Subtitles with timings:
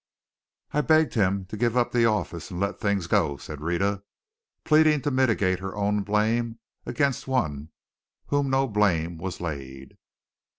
[0.71, 4.01] "I begged him to give up the office and let things go," said Rhetta,
[4.65, 7.69] pleading to mitigate her own blame, against whom
[8.49, 9.99] no blame was laid.